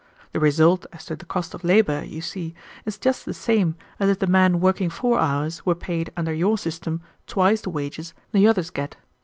The 0.31 0.39
result 0.39 0.87
as 0.91 1.05
to 1.05 1.15
the 1.15 1.25
cost 1.27 1.53
of 1.53 1.63
labor, 1.63 2.03
you 2.03 2.21
see, 2.21 2.55
is 2.85 2.97
just 2.97 3.23
the 3.23 3.35
same 3.35 3.75
as 3.99 4.09
if 4.09 4.17
the 4.17 4.25
man 4.25 4.59
working 4.59 4.89
four 4.89 5.19
hours 5.19 5.63
were 5.63 5.75
paid, 5.75 6.11
under 6.17 6.33
your 6.33 6.57
system, 6.57 7.01
twice 7.27 7.61
the 7.61 7.69
wages 7.69 8.15
the 8.31 8.47
others 8.47 8.71
get. 8.71 8.95